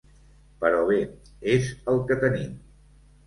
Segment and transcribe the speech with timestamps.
[0.63, 0.97] Però bé,
[1.57, 2.57] és el que tenim.